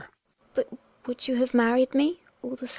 [0.01, 0.07] GiNA.
[0.55, 0.67] But
[1.05, 2.69] would you have married me all the same